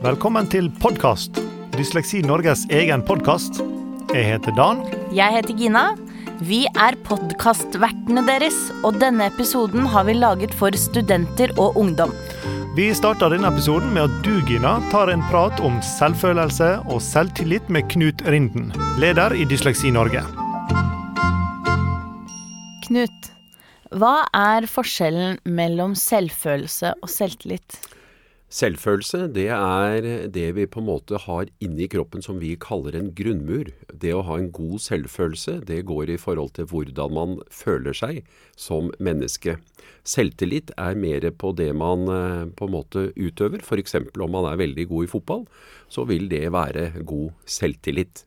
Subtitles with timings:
[0.00, 1.36] Velkommen til podkast.
[1.74, 3.58] Dysleksi Norges egen podkast.
[4.14, 4.78] Jeg heter Dan.
[5.12, 5.82] Jeg heter Gina.
[6.40, 12.14] Vi er podkastvertene deres, og denne episoden har vi laget for studenter og ungdom.
[12.78, 17.68] Vi starter denne episoden med at du, Gina, tar en prat om selvfølelse og selvtillit
[17.68, 18.72] med Knut Rinden,
[19.04, 20.24] leder i Dysleksi Norge.
[22.88, 23.32] Knut,
[23.92, 27.82] hva er forskjellen mellom selvfølelse og selvtillit?
[28.50, 33.12] Selvfølelse, det er det vi på en måte har inni kroppen som vi kaller en
[33.14, 33.68] grunnmur.
[33.94, 38.24] Det å ha en god selvfølelse, det går i forhold til hvordan man føler seg
[38.58, 39.54] som menneske.
[40.02, 43.62] Selvtillit er mer på det man eh, på en måte utøver.
[43.62, 43.94] F.eks.
[44.18, 45.46] om man er veldig god i fotball,
[45.86, 48.24] så vil det være god selvtillit.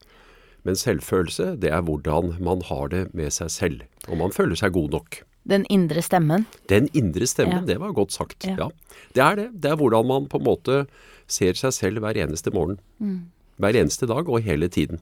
[0.63, 3.85] Men selvfølelse, det er hvordan man har det med seg selv.
[4.07, 5.23] Om man føler seg god nok.
[5.49, 6.45] Den indre stemmen?
[6.71, 7.67] Den indre stemmen, ja.
[7.73, 8.47] det var godt sagt.
[8.47, 8.55] Ja.
[8.65, 8.99] ja.
[9.15, 9.47] Det er det.
[9.63, 10.83] Det er hvordan man på en måte
[11.27, 12.79] ser seg selv hver eneste morgen.
[13.03, 13.25] Mm.
[13.61, 15.01] Hver eneste dag og hele tiden.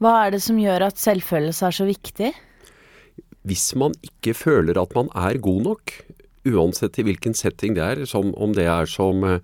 [0.00, 2.30] Hva er det som gjør at selvfølelse er så viktig?
[3.44, 5.92] Hvis man ikke føler at man er god nok,
[6.48, 9.40] uansett i hvilken setting det er, som om det er som uh,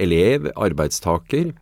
[0.00, 1.52] elev, arbeidstaker,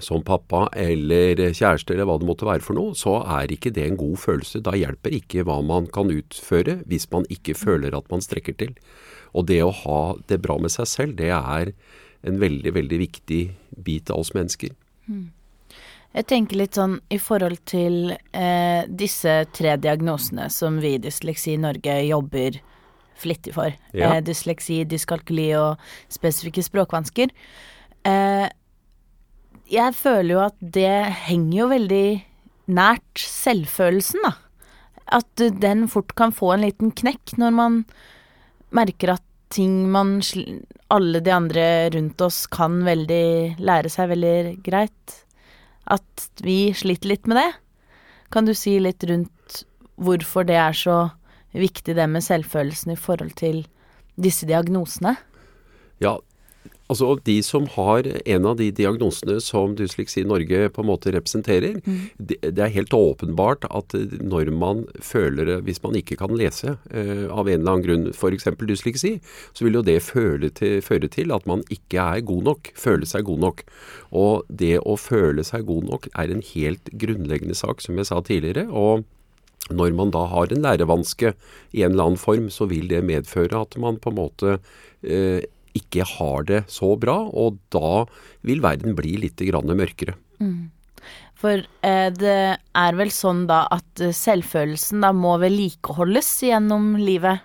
[0.00, 3.84] som pappa eller kjæreste eller hva det måtte være for noe, så er ikke det
[3.88, 4.62] en god følelse.
[4.64, 8.72] Da hjelper ikke hva man kan utføre hvis man ikke føler at man strekker til.
[9.36, 11.72] Og det å ha det bra med seg selv, det er
[12.22, 13.42] en veldig, veldig viktig
[13.84, 14.74] bit av oss mennesker.
[15.08, 15.30] Mm.
[16.12, 21.56] Jeg tenker litt sånn i forhold til eh, disse tre diagnosene som vi i Dysleksi
[21.60, 22.58] Norge jobber
[23.22, 23.72] flittig for.
[23.96, 24.10] Ja.
[24.10, 25.80] Eh, dysleksi, dyskalkuli og
[26.12, 27.32] spesifikke språkvansker.
[28.08, 28.46] Eh,
[29.72, 30.94] jeg føler jo at det
[31.26, 32.06] henger jo veldig
[32.72, 34.34] nært selvfølelsen, da.
[35.12, 37.82] At den fort kan få en liten knekk når man
[38.72, 40.22] merker at ting man
[40.92, 45.14] Alle de andre rundt oss kan veldig lære seg veldig greit.
[45.88, 47.50] At vi sliter litt med det.
[48.32, 49.62] Kan du si litt rundt
[49.96, 50.96] hvorfor det er så
[51.52, 53.62] viktig, det med selvfølelsen i forhold til
[54.20, 55.14] disse diagnosene?
[56.00, 56.18] Ja,
[56.92, 61.78] Altså De som har en av de diagnosene som Dysleksi Norge på en måte representerer,
[61.80, 62.00] mm.
[62.18, 66.76] det, det, er helt åpenbart at når man føler det, Hvis man ikke kan lese
[66.76, 68.48] uh, av en eller annen grunn, f.eks.
[68.60, 69.14] dysleksi,
[69.52, 70.00] så vil jo det
[70.58, 72.72] til, føre til at man ikke er god nok.
[72.76, 73.64] Føle seg god nok.
[74.12, 78.20] Og det å føle seg god nok er en helt grunnleggende sak, som jeg sa
[78.20, 78.68] tidligere.
[78.68, 79.04] og
[79.70, 81.32] når man da har en lærevanske
[81.72, 84.56] i en eller annen form, så vil det medføre at man på en måte
[85.06, 85.44] eh,
[85.78, 88.04] ikke har det så bra, og da
[88.46, 90.16] vil verden bli litt mørkere.
[90.40, 90.70] Mm.
[91.42, 97.42] For eh, det er vel sånn da at eh, selvfølelsen da må vedlikeholdes gjennom livet?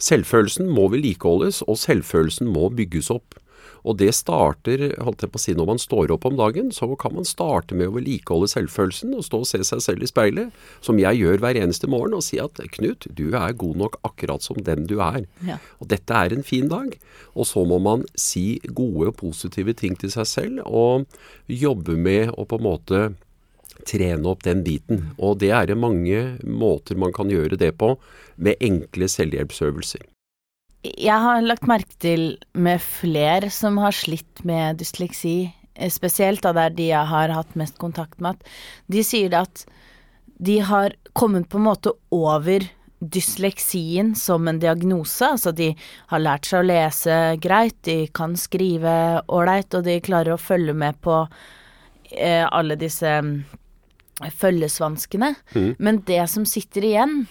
[0.00, 3.38] Selvfølelsen må vedlikeholdes, og selvfølelsen må bygges opp.
[3.84, 6.70] Og det starter holdt jeg på å si, når man står opp om dagen.
[6.74, 10.10] Så kan man starte med å vedlikeholde selvfølelsen og stå og se seg selv i
[10.10, 13.96] speilet, som jeg gjør hver eneste morgen, og si at Knut, du er god nok
[14.06, 15.24] akkurat som den du er.
[15.46, 15.58] Ja.
[15.80, 16.94] Og dette er en fin dag.
[17.34, 21.08] Og så må man si gode og positive ting til seg selv, og
[21.50, 23.02] jobbe med å på en måte
[23.88, 25.10] trene opp den biten.
[25.18, 27.94] Og det er mange måter man kan gjøre det på,
[28.36, 30.04] med enkle selvhjelpsøvelser.
[30.82, 32.22] Jeg har lagt merke til
[32.56, 37.34] med flere som har slitt med dysleksi, eh, spesielt da det er de jeg har
[37.36, 39.64] hatt mest kontakt med, at de sier det at
[40.40, 42.64] de har kommet på en måte over
[43.00, 45.24] dysleksien som en diagnose.
[45.24, 45.74] Altså de
[46.12, 50.76] har lært seg å lese greit, de kan skrive ålreit, og de klarer å følge
[50.76, 51.22] med på
[52.12, 53.34] eh, alle disse mm,
[54.40, 55.34] følgesvanskene.
[55.52, 55.70] Mm.
[55.78, 57.22] Men det som sitter igjen,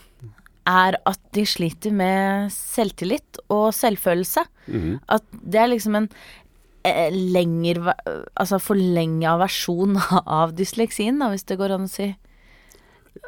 [0.69, 4.45] er at de sliter med selvtillit og selvfølelse.
[4.67, 4.99] Mm.
[5.09, 6.09] At det er liksom en
[6.85, 7.81] eh, lenger
[8.37, 9.97] Altså forlenga versjon
[10.39, 12.11] av dysleksien, da, hvis det går an å si.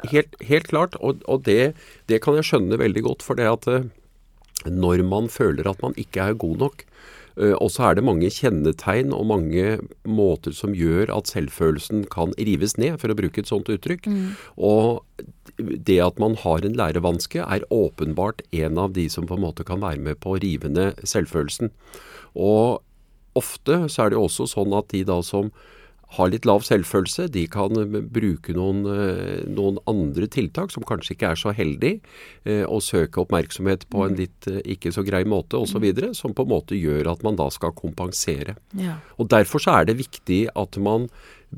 [0.08, 1.74] Helt, helt klart, og, og det,
[2.08, 3.26] det, kan jeg skjønne veldig godt.
[3.26, 3.90] For det at eh,
[4.70, 6.86] når man føler at man ikke er god nok,
[7.40, 12.34] Eh, og så er det mange kjennetegn og mange måter som gjør at selvfølelsen kan
[12.36, 14.08] rives ned, for å bruke et sånt uttrykk.
[14.08, 14.34] Mm.
[14.60, 15.02] Og
[15.58, 19.66] det at man har en lærevanske er åpenbart en av de som på en måte
[19.68, 21.72] kan være med på å rive ned selvfølelsen.
[22.34, 22.80] Og
[23.38, 25.52] ofte så er det også sånn at de da som
[26.12, 31.14] har litt lav selvfølelse, de kan eh, bruke noen, eh, noen, andre tiltak som kanskje
[31.16, 31.94] ikke er så heldig,
[32.44, 36.12] eh, og søke oppmerksomhet på en litt ikke så grei måte osv., mm.
[36.18, 38.58] som på en måte gjør at man da skal kompensere.
[38.78, 38.98] Ja.
[39.16, 41.08] Og Derfor så er det viktig at man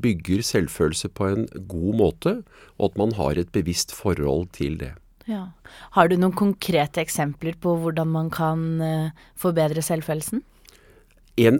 [0.01, 2.35] bygger selvfølelse på en god måte,
[2.77, 4.93] og at man har et bevisst forhold til det.
[5.29, 5.47] Ja.
[5.95, 8.67] Har du noen konkrete eksempler på hvordan man kan
[9.39, 10.43] forbedre selvfølelsen?
[11.41, 11.59] En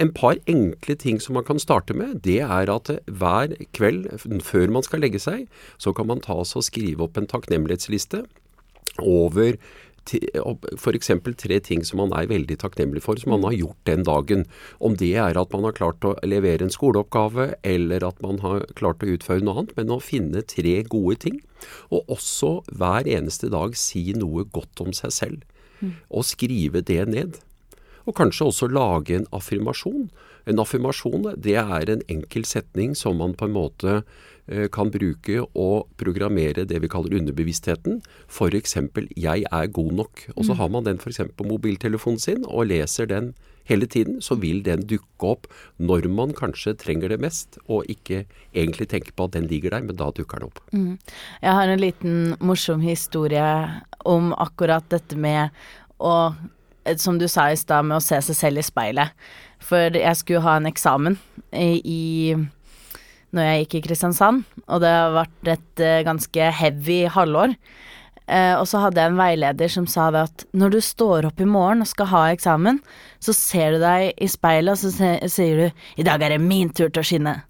[0.00, 4.08] en par enkle ting som man kan starte med, det er at hver kveld
[4.42, 5.44] før man skal legge seg,
[5.78, 8.22] så kan man ta og skrive opp en takknemlighetsliste
[9.02, 9.58] over
[10.10, 11.10] f.eks.
[11.40, 14.44] tre ting som man er veldig takknemlig for, som man har gjort den dagen.
[14.78, 18.66] Om det er at man har klart å levere en skoleoppgave, eller at man har
[18.78, 19.74] klart å utføre noe annet.
[19.78, 21.40] Men å finne tre gode ting.
[21.90, 25.42] Og også hver eneste dag si noe godt om seg selv.
[26.08, 27.40] Og skrive det ned.
[28.04, 30.08] Og kanskje også lage en affirmasjon.
[30.48, 34.02] En affirmasjon det er en enkel setning som man på en måte
[34.72, 38.02] kan bruke og programmere det vi kaller underbevisstheten.
[38.28, 38.76] F.eks.:
[39.16, 40.28] 'Jeg er god nok'.
[40.36, 40.58] Og så mm.
[40.58, 41.20] har man den f.eks.
[41.36, 45.46] på mobiltelefonen sin og leser den hele tiden, så vil den dukke opp
[45.78, 49.80] når man kanskje trenger det mest, og ikke egentlig tenker på at den ligger der,
[49.80, 50.60] men da dukker den opp.
[50.72, 50.98] Mm.
[51.42, 55.48] Jeg har en liten morsom historie om akkurat dette med
[55.98, 56.34] å
[56.84, 59.14] Eh, som du sa i stad, med å se seg selv i speilet.
[59.64, 61.18] For jeg skulle ha en eksamen
[61.56, 62.02] i, i
[63.34, 67.56] når jeg gikk i Kristiansand, og det har vært et uh, ganske heavy halvår.
[68.24, 71.42] Eh, og så hadde jeg en veileder som sa det at når du står opp
[71.44, 72.78] i morgen og skal ha eksamen,
[73.20, 75.66] så ser du deg i speilet, og så sier du
[76.00, 77.42] 'i dag er det min tur til å skinne'.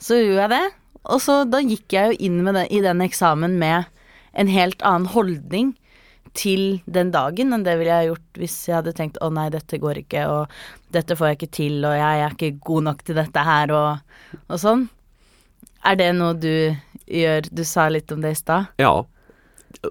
[0.00, 0.66] Så gjorde jeg det,
[1.12, 3.84] og så da gikk jeg jo inn den, i den eksamen med
[4.32, 5.74] en helt annen holdning
[6.32, 9.80] til den dagen enn det ville jeg gjort hvis jeg hadde tenkt å nei, dette
[9.80, 10.46] går ikke, og
[10.94, 14.38] dette får jeg ikke til, og jeg er ikke god nok til dette her, og,
[14.48, 14.88] og sånn.
[15.84, 16.74] Er det noe du
[17.06, 17.48] gjør?
[17.54, 18.72] Du sa litt om det i stad.
[18.80, 18.92] Ja,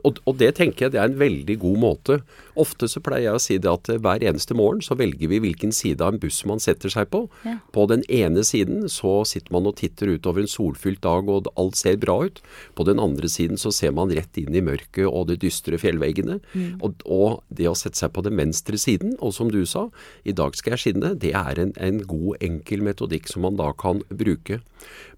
[0.03, 2.17] og, og, det tenker jeg det er en veldig god måte.
[2.59, 5.71] Ofte så pleier jeg å si det at hver eneste morgen så velger vi hvilken
[5.75, 7.23] side av en buss man setter seg på.
[7.45, 7.57] Ja.
[7.75, 11.79] På den ene siden så sitter man og titter utover en solfylt dag og alt
[11.79, 12.41] ser bra ut.
[12.75, 16.39] På den andre siden så ser man rett inn i mørket og de dystre fjellveggene.
[16.53, 16.81] Mm.
[16.81, 19.87] Og, og, det å sette seg på den venstre siden, og som du sa,
[20.27, 23.71] i dag skal jeg skinne, det er en, en god, enkel metodikk som man da
[23.77, 24.59] kan bruke.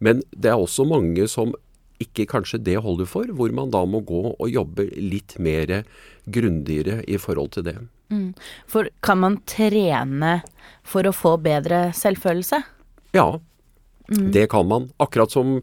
[0.03, 1.55] Men det er også mange som
[1.99, 5.81] ikke kanskje det holder for, hvor man da må gå og jobbe litt mer
[6.29, 7.77] grundigere i forhold til det.
[8.09, 8.31] Mm.
[8.69, 10.39] For kan man trene
[10.87, 12.61] for å få bedre selvfølelse?
[13.15, 13.27] Ja,
[14.09, 14.31] mm.
[14.35, 14.89] det kan man.
[14.99, 15.59] Akkurat som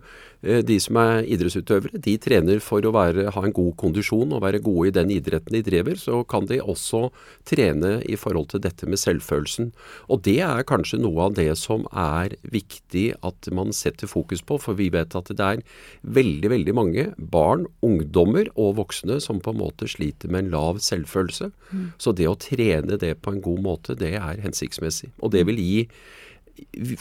[0.47, 4.43] Eh, de som er idrettsutøvere, de trener for å være, ha en god kondisjon og
[4.45, 5.99] være gode i den idretten de driver.
[6.01, 7.09] Så kan de også
[7.49, 9.73] trene i forhold til dette med selvfølelsen.
[10.13, 14.61] Og det er kanskje noe av det som er viktig at man setter fokus på.
[14.63, 15.65] For vi vet at det er
[16.03, 20.83] veldig, veldig mange barn, ungdommer og voksne som på en måte sliter med en lav
[20.85, 21.51] selvfølelse.
[21.73, 21.89] Mm.
[21.99, 25.11] Så det å trene det på en god måte, det er hensiktsmessig.
[25.25, 25.83] Og det vil gi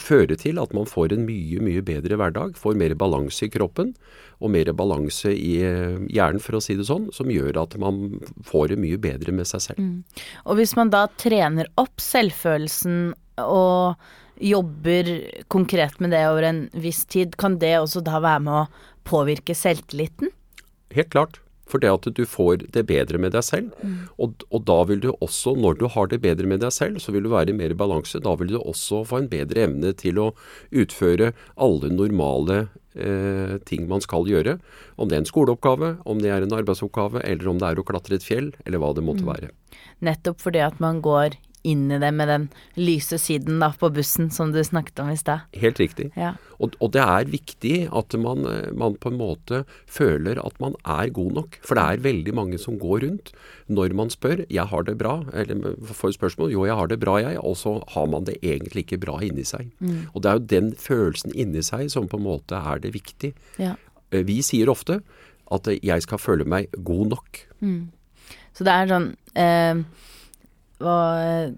[0.00, 2.56] føre til at man får en mye, mye bedre hverdag.
[2.58, 3.94] Får mer balanse i kroppen
[4.42, 8.18] og mer balanse i eh, hjernen, for å si det sånn, som gjør at man
[8.46, 9.80] får det mye bedre med seg selv.
[9.80, 10.26] Mm.
[10.44, 13.14] Og hvis man da trener opp selvfølelsen
[13.44, 13.96] og
[14.36, 15.08] jobber
[15.52, 18.66] konkret med det over en viss tid, kan det også da være med å
[19.08, 20.32] påvirke selvtilliten?
[20.96, 21.40] Helt klart.
[21.66, 23.74] For det at du får det bedre med deg selv.
[23.82, 24.06] Mm.
[24.22, 27.14] Og, og, da vil du også, når du har det bedre med deg selv, så
[27.14, 28.22] vil du være i mer balanse.
[28.22, 30.28] Da vil du også få en bedre evne til å
[30.70, 32.60] utføre alle normale
[32.94, 34.58] eh, ting man skal gjøre.
[34.96, 37.86] Om det er en skoleoppgave, om det er en arbeidsoppgave, eller om det er å
[37.86, 39.32] klatre et fjell, eller hva det måtte mm.
[39.34, 39.50] være.
[40.06, 42.48] Nettopp fordi at man går inn i det med den
[42.78, 45.46] lyse siden da på bussen som du snakket om i stad.
[45.56, 46.10] Helt riktig.
[46.16, 46.34] Ja.
[46.62, 48.46] Og, og, det er viktig at man,
[48.78, 51.58] man, på en måte føler at man er god nok.
[51.66, 53.32] For det er veldig mange som går rundt
[53.66, 57.16] når man spør 'jeg har det bra', eller får spørsmål 'jo, jeg har det bra,
[57.18, 59.70] jeg', og så har man det egentlig ikke bra inni seg.
[59.80, 60.06] Mm.
[60.14, 63.34] Og det er jo den følelsen inni seg som på en måte er det viktig.
[63.58, 63.74] Ja.
[64.12, 65.02] Eh, vi sier ofte
[65.52, 67.44] at 'jeg skal føle meg god nok'.
[67.60, 67.90] Mm.
[68.54, 69.84] Så det er sånn eh,
[70.84, 71.56] og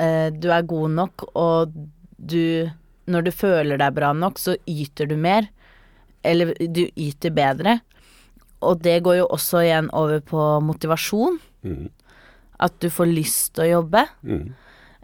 [0.00, 1.76] eh, du er god nok, og
[2.16, 2.70] du
[3.06, 5.46] Når du føler deg bra nok, så yter du mer.
[6.26, 7.76] Eller du yter bedre.
[8.66, 11.38] Og det går jo også igjen over på motivasjon.
[11.62, 11.84] Mm.
[12.58, 14.02] At du får lyst til å jobbe.
[14.26, 14.48] Mm.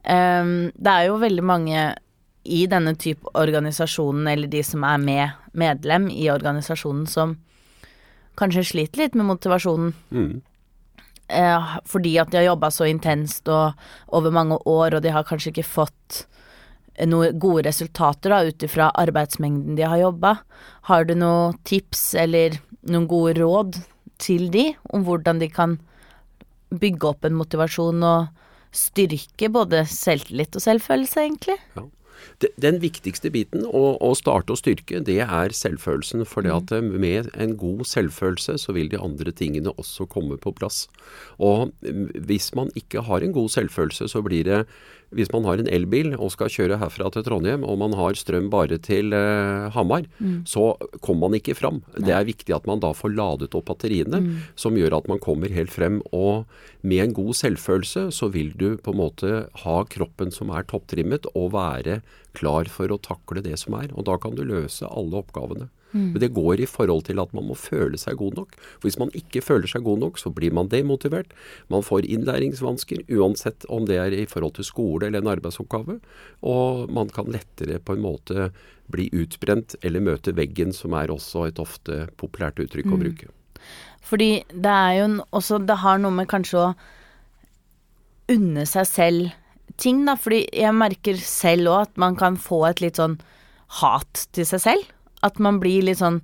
[0.03, 1.85] Um, det er jo veldig mange
[2.43, 7.37] i denne type organisasjonen, eller de som er med, medlem i organisasjonen, som
[8.35, 9.95] kanskje sliter litt med motivasjonen.
[10.11, 10.41] Mm
[11.33, 13.79] eh, fordi at de har jobba så intenst og
[14.15, 16.27] over mange år, og de har kanskje ikke fått
[17.09, 20.37] noen gode resultater ut ifra arbeidsmengden de har jobba.
[20.89, 23.81] Har du noen tips eller noen gode råd
[24.23, 25.79] til de om hvordan de kan
[26.73, 28.29] bygge opp en motivasjon og
[28.73, 31.59] styrke både selvtillit og selvfølelse, egentlig?
[31.77, 31.89] Ja.
[32.63, 36.25] Den viktigste biten å, å, starte å styrke, det er selvfølelsen.
[36.29, 36.53] For mm.
[36.57, 40.87] at med en god selvfølelse, så vil de andre tingene også komme på plass.
[41.43, 44.65] Og hvis man ikke har en god selvfølelse, så blir det
[45.17, 48.49] hvis man har en elbil og skal kjøre herfra til Trondheim, og man har strøm
[48.53, 50.43] bare til eh, Hamar, mm.
[50.49, 50.73] så
[51.05, 51.83] kommer man ikke fram.
[51.97, 52.07] Nei.
[52.09, 54.33] Det er viktig at man da får ladet opp batteriene, mm.
[54.59, 56.01] som gjør at man kommer helt frem.
[56.17, 56.49] Og
[56.83, 61.29] med en god selvfølelse så vil du på en måte ha kroppen som er topptrimmet,
[61.37, 62.01] og være
[62.37, 63.93] klar for å takle det som er.
[63.93, 65.69] Og da kan du løse alle oppgavene.
[65.93, 66.13] Mm.
[66.13, 68.57] Men det går i forhold til at man må føle seg god nok.
[68.59, 71.33] For Hvis man ikke føler seg god nok, så blir man demotivert.
[71.73, 75.99] Man får innlæringsvansker, uansett om det er i forhold til skole eller en arbeidsoppgave.
[76.43, 78.51] Og man kan lettere på en måte
[78.93, 83.05] bli utbrent eller møte veggen, som er også et ofte populært uttrykk å mm.
[83.07, 83.31] bruke.
[84.03, 86.73] Fordi det er jo også Det har noe med kanskje å
[88.33, 89.31] unne seg selv
[89.81, 90.17] ting, da.
[90.19, 93.19] Fordi jeg merker selv òg at man kan få et litt sånn
[93.81, 94.91] hat til seg selv.
[95.23, 96.21] At man blir litt sånn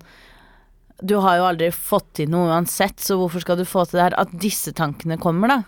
[0.99, 4.07] Du har jo aldri fått til noe uansett, så hvorfor skal du få til det
[4.09, 4.17] her?
[4.19, 5.59] At disse tankene kommer, da.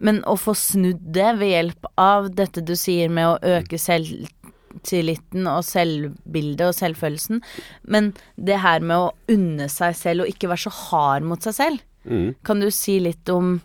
[0.00, 5.44] Men å få snudd det ved hjelp av dette du sier med å øke selvtilliten
[5.50, 7.42] og selvbildet og selvfølelsen,
[7.84, 11.58] men det her med å unne seg selv og ikke være så hard mot seg
[11.58, 12.40] selv, mm.
[12.48, 13.58] kan du si litt om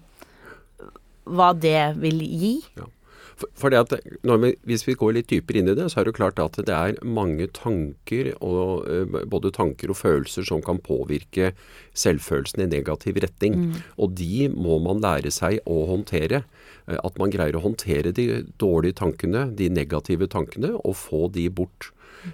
[1.26, 2.58] hva det vil gi?
[2.76, 2.92] Ja.
[3.36, 6.16] For, for at vi, Hvis vi går litt dypere inn i det, så er det
[6.18, 11.52] klart at det er mange tanker, og, eh, både tanker og følelser, som kan påvirke
[11.98, 13.58] selvfølelsen i negativ retning.
[13.60, 13.82] Mm.
[14.00, 16.46] Og de må man lære seg å håndtere.
[16.88, 21.50] Eh, at man greier å håndtere de dårlige tankene, de negative tankene, og få de
[21.50, 21.92] bort.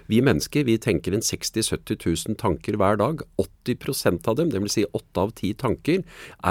[0.08, 3.22] Vi mennesker vi tenker en 60 000-70 000 tanker hver dag.
[3.40, 4.72] 80% av dem, dvs.
[4.72, 6.02] Si 8 av 10 tanker,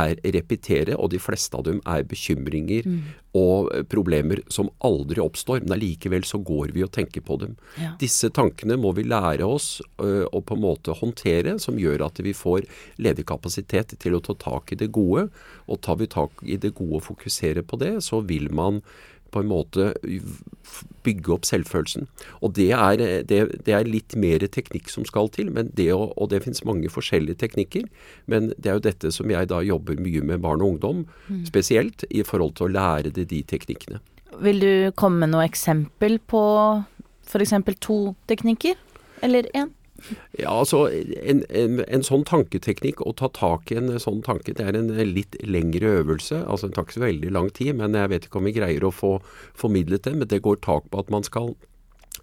[0.02, 3.00] er repetere, og de fleste av dem er bekymringer mm.
[3.38, 5.64] og problemer som aldri oppstår.
[5.64, 7.58] Men allikevel så går vi og tenker på dem.
[7.82, 7.94] Ja.
[8.02, 12.22] Disse tankene må vi lære oss ø, å på en måte håndtere, som gjør at
[12.24, 12.68] vi får
[13.02, 15.30] ledig kapasitet til å ta tak i det gode.
[15.68, 18.82] Og tar vi tak i det gode og fokuserer på det, så vil man
[19.32, 19.92] på en måte
[21.06, 22.08] bygge opp selvfølelsen.
[22.44, 26.44] Og det er, det, det er litt mer teknikk som skal til, det og det
[26.46, 27.88] finnes mange forskjellige teknikker.
[28.32, 31.44] Men det er jo dette som jeg da jobber mye med barn og ungdom, mm.
[31.50, 34.02] spesielt i forhold til å lære det de teknikkene.
[34.42, 36.42] Vil du komme med noe eksempel på
[37.28, 37.54] f.eks.
[37.84, 38.00] to
[38.32, 38.80] teknikker,
[39.26, 39.74] eller én?
[40.40, 44.68] Ja, altså en, en, en, sånn tanketeknikk, å ta tak i en sånn tanke, det
[44.68, 46.44] er en litt lengre øvelse.
[46.46, 48.88] altså Det tar ikke så veldig lang tid, men jeg vet ikke om vi greier
[48.88, 49.18] å få
[49.58, 50.16] formidlet det.
[50.18, 51.54] Men det går tak på at man skal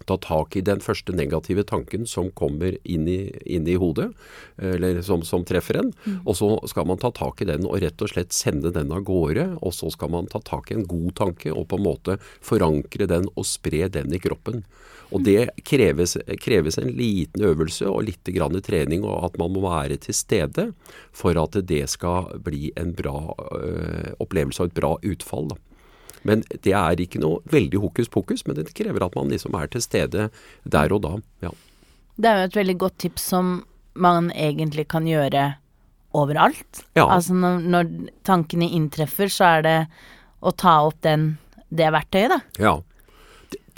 [0.07, 4.09] ta tak i den første negative tanken som kommer inn i, inn i hodet,
[4.57, 5.93] eller som, som treffer en.
[6.05, 6.19] Mm.
[6.25, 9.05] Og så skal man ta tak i den og rett og slett sende den av
[9.07, 9.47] gårde.
[9.59, 13.09] Og så skal man ta tak i en god tanke og på en måte forankre
[13.09, 14.63] den og spre den i kroppen.
[15.09, 19.63] Og det kreves, kreves, en liten øvelse og litt grann trening, og at man må
[19.65, 20.67] være til stede
[21.15, 23.17] for at det skal bli en bra
[23.57, 25.49] øh, opplevelse og et bra utfall.
[25.49, 25.57] Da.
[26.27, 29.71] Men det er ikke noe veldig hokus pokus, men det krever at man liksom er
[29.71, 30.29] til stede
[30.63, 31.15] der og da.
[31.45, 31.53] Ja.
[32.19, 33.53] Det er jo et veldig godt tips som
[33.99, 35.53] man egentlig kan gjøre
[36.15, 36.83] overalt.
[36.97, 37.05] Ja.
[37.07, 37.91] Altså når, når
[38.27, 39.79] tankene inntreffer, så er det
[40.39, 41.33] å ta opp den,
[41.69, 42.39] det verktøyet, da.
[42.59, 42.77] Ja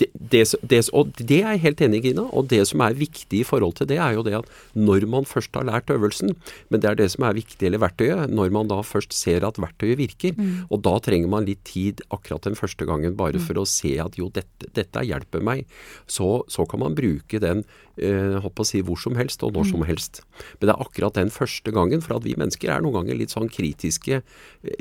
[0.02, 2.26] det, det, det, og det er jeg helt enig i, Gina.
[2.34, 5.28] Og det som er viktig i forhold til det, er jo det at når man
[5.30, 6.34] først har lært øvelsen,
[6.70, 9.60] men det er det som er viktig, eller verktøyet, når man da først ser at
[9.62, 10.72] verktøyet virker, mm.
[10.72, 13.46] og da trenger man litt tid akkurat den første gangen bare mm.
[13.48, 15.68] for å se at jo, dette, dette hjelper meg,
[16.10, 17.66] så, så, kan man bruke den
[18.00, 19.72] eh, si, hvor som helst og når mm.
[19.74, 20.24] som helst.
[20.60, 23.34] Men det er akkurat den første gangen, for at vi mennesker er noen ganger litt
[23.34, 24.22] sånn kritiske.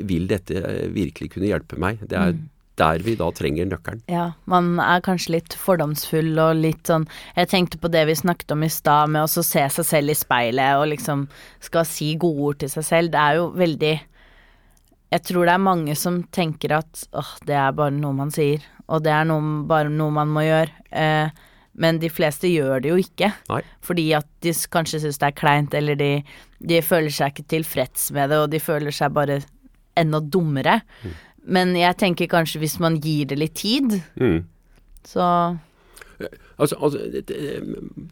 [0.07, 0.63] Vil dette
[0.95, 2.01] virkelig kunne hjelpe meg?
[2.07, 2.49] Det er mm
[2.79, 4.03] der vi da trenger nøkkelen.
[4.11, 8.55] Ja, man er kanskje litt fordomsfull og litt sånn Jeg tenkte på det vi snakket
[8.55, 11.27] om i stad, med å se seg selv i speilet og liksom
[11.63, 13.13] skal si gode ord til seg selv.
[13.13, 13.93] Det er jo veldig
[15.11, 18.63] Jeg tror det er mange som tenker at åh, det er bare noe man sier,
[18.87, 20.71] og det er noe, bare noe man må gjøre.
[20.91, 23.31] Eh, men de fleste gjør det jo ikke.
[23.49, 23.61] Nei.
[23.85, 26.11] Fordi at de kanskje syns det er kleint, eller de,
[26.59, 29.39] de, føler seg ikke tilfreds med det, og de føler seg bare
[29.99, 30.79] enda dummere.
[31.03, 31.15] Mm.
[31.43, 34.39] Men jeg tenker kanskje hvis man gir det litt tid, mm.
[35.09, 35.27] så
[36.61, 36.99] Altså, altså,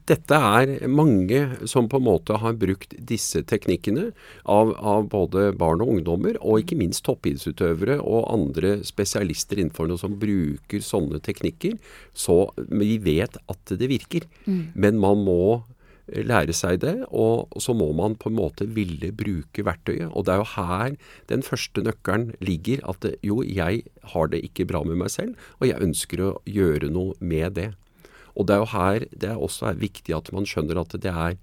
[0.10, 4.08] dette er mange som på en måte har brukt disse teknikkene
[4.50, 10.02] av, av, både barn og ungdommer, og ikke minst toppidrettsutøvere og andre spesialister innenfor noe
[10.02, 11.78] som bruker sånne teknikker.
[12.18, 12.40] Så
[12.72, 14.26] vi vet at det virker.
[14.48, 14.64] Mm.
[14.74, 15.44] Men man må
[16.14, 20.10] lære seg det, og så må man på en måte ville bruke verktøyet.
[20.14, 20.96] Og det er jo her
[21.32, 22.84] den første nøkkelen ligger.
[22.90, 26.34] At det, jo, jeg har det ikke bra med meg selv, og jeg ønsker å
[26.50, 27.70] gjøre noe med det.
[28.40, 31.14] Og det er jo her det er også er viktig at man skjønner at det
[31.14, 31.40] er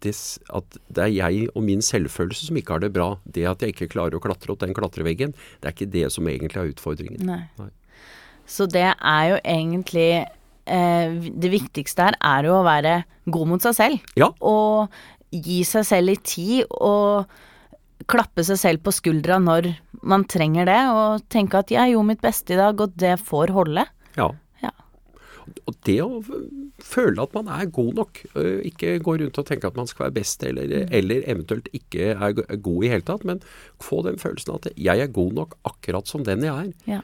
[0.00, 3.10] at det er jeg og min selvfølelse som ikke har det bra.
[3.28, 6.28] Det at jeg ikke klarer å klatre opp den klatreveggen, det er ikke det som
[6.30, 7.20] egentlig er utfordringen.
[7.28, 7.42] Nei.
[7.60, 7.68] Nei.
[8.48, 10.24] Så det er jo egentlig
[10.70, 13.00] eh, Det viktigste her er jo å være
[13.30, 14.10] god mot seg selv.
[14.18, 14.30] Ja.
[14.40, 14.90] Og
[15.30, 17.30] gi seg selv litt tid, og
[18.10, 19.72] klappe seg selv på skuldra når
[20.06, 23.52] man trenger det, og tenke at 'jeg gjorde mitt beste i dag', og det får
[23.52, 23.86] holde.
[24.16, 24.30] Ja.
[24.62, 24.72] Ja.
[25.68, 26.22] Og det å
[26.80, 28.24] føle at man er god nok,
[28.64, 32.32] ikke gå rundt og tenke at man skal være best, eller, eller eventuelt ikke er
[32.56, 33.40] god i hele tatt, men
[33.78, 36.72] få den følelsen at jeg er god nok akkurat som den jeg er.
[36.86, 37.00] Ja.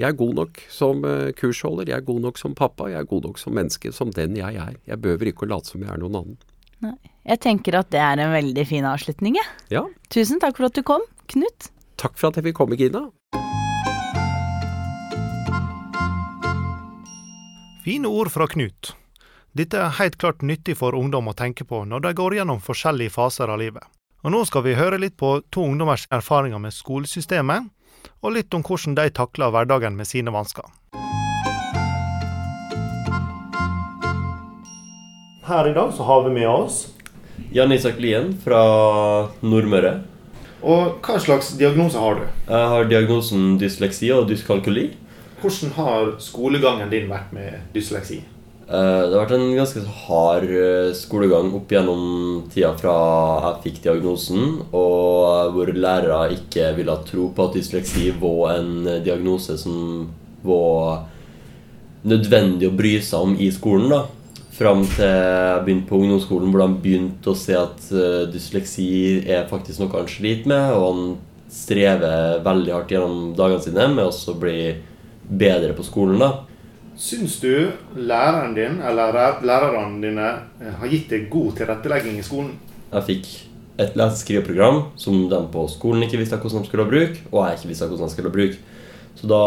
[0.00, 3.08] Jeg er god nok som øh, kursholder, jeg er god nok som pappa, jeg er
[3.10, 4.78] god nok som menneske, som den jeg er.
[4.88, 6.38] Jeg behøver ikke å late som jeg er noen annen.
[6.80, 6.94] Nei.
[7.28, 9.50] Jeg tenker at det er en veldig fin avslutning, jeg.
[9.74, 11.68] Ja, Tusen takk for at du kom, Knut.
[12.00, 13.02] takk for at jeg fikk komme, Gina.
[17.84, 18.94] Fine ord fra Knut.
[19.52, 23.12] Dette er helt klart nyttig for ungdom å tenke på når de går gjennom forskjellige
[23.18, 23.84] faser av livet.
[24.24, 27.68] Og Nå skal vi høre litt på to ungdommers erfaringer med skolesystemet,
[28.20, 30.66] og litt om hvordan de takler hverdagen med sine vansker.
[35.50, 36.82] Her i dag så har vi med oss
[37.50, 38.60] Jan Isak Lien fra
[39.42, 39.96] Nordmøre.
[40.60, 42.26] Og hva slags diagnose har du?
[42.50, 44.90] Jeg har diagnosen dysleksi og dyskalkuli.
[45.40, 48.20] Hvordan har skolegangen din vært med dysleksi?
[48.70, 52.02] Eh, Det har vært en ganske hard eh, skolegang opp gjennom
[52.52, 52.92] tida fra
[53.48, 59.56] jeg fikk diagnosen, og hvor lærere ikke ville tro på at dysleksi var en diagnose
[59.58, 60.06] som
[60.46, 61.08] var
[62.06, 63.90] nødvendig å bry seg om i skolen.
[63.90, 64.04] da.
[64.54, 69.50] Fram til jeg begynte på ungdomsskolen, hvor de begynte å se at eh, dysleksi er
[69.50, 71.02] faktisk noe han sliter med, og han
[71.50, 74.76] strever veldig hardt gjennom dagene sine med å bli
[75.26, 76.22] bedre på skolen.
[76.22, 76.30] da.
[77.00, 80.26] Syns du læreren din, eller lærerne dine,
[80.60, 82.50] eh, har gitt deg god tilrettelegging i skolen?
[82.92, 83.28] Jeg fikk
[83.80, 87.70] et lese-skriveprogram som de på skolen ikke visste hvordan de skulle bruke, og jeg ikke
[87.70, 88.58] visste hvordan de skulle bruke.
[89.16, 89.40] Så da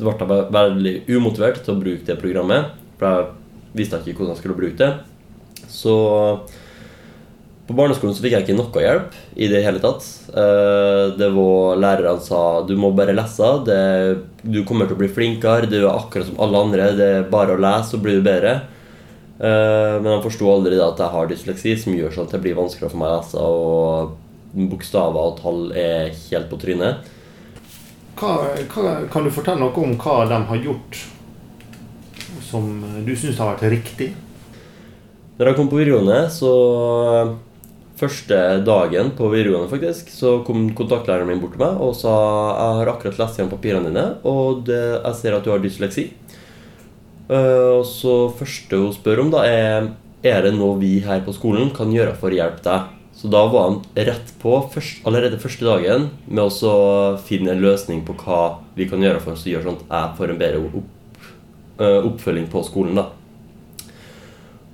[0.00, 3.28] ble jeg veldig umotivert til å bruke det programmet, for jeg
[3.78, 4.90] visste ikke hvordan jeg skulle bruke det.
[5.70, 5.94] Så
[7.70, 10.06] på barneskolen så fikk jeg ikke noe hjelp i det hele tatt.
[10.34, 13.50] Eh, Det var Lærerne sa du må bare lese.
[13.66, 13.78] Det,
[14.42, 15.70] du kommer til å bli flinkere.
[15.70, 16.90] Du er akkurat som alle andre.
[16.98, 18.56] Det er bare å lese, så blir du bedre.
[19.38, 22.58] Eh, Men han forsto aldri at jeg har dysleksi, som gjør sånn at det blir
[22.58, 23.38] vanskeligere for meg å lese.
[23.38, 27.06] Og bokstaver og tall er helt på trynet.
[28.18, 28.32] Hva,
[28.74, 30.98] hva, kan du fortelle noe om hva de har gjort
[32.50, 32.66] som
[33.06, 34.10] du syns har vært riktig?
[35.38, 36.50] Når jeg kom på videregående, så
[38.00, 42.78] Første dagen på videregående faktisk, så kom kontaktlæreren min bort til meg og sa jeg
[42.78, 46.06] har akkurat lest igjen papirene dine, og det, jeg ser at du har dysleksi.
[47.30, 49.90] Uh, og så første hun spør om, da er
[50.26, 52.88] er det noe vi her på skolen kan gjøre for å hjelpe deg.
[53.16, 56.74] Så da var han rett på først, allerede første dagen med å
[57.24, 60.32] finne en løsning på hva vi kan gjøre for å gjøre sånn at jeg får
[60.32, 61.26] en bedre opp,
[61.80, 63.00] eh, oppfølging på skolen.
[63.00, 63.08] da.